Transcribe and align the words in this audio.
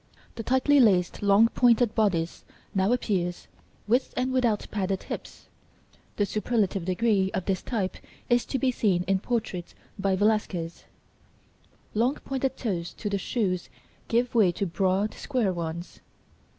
The 0.33 0.41
tightly 0.41 0.79
laced 0.79 1.21
long 1.21 1.49
pointed 1.49 1.93
bodice 1.93 2.43
now 2.73 2.91
appears, 2.91 3.47
with 3.87 4.15
and 4.17 4.33
without 4.33 4.65
padded 4.71 5.03
hips. 5.03 5.45
(The 6.15 6.25
superlative 6.25 6.85
degree 6.85 7.29
of 7.35 7.45
this 7.45 7.61
type 7.61 7.97
is 8.27 8.43
to 8.45 8.57
be 8.57 8.71
seen 8.71 9.03
in 9.03 9.19
portraits 9.19 9.75
by 9.99 10.15
Velasquez 10.15 10.73
(see 10.73 10.79
Plate 10.79 10.95
IX).) 11.93 11.99
Long 11.99 12.15
pointed 12.15 12.57
toes 12.57 12.93
to 12.95 13.11
the 13.11 13.19
shoes 13.19 13.69
give 14.07 14.33
way 14.33 14.51
to 14.51 14.65
broad, 14.65 15.13
square 15.13 15.53
ones. 15.53 15.99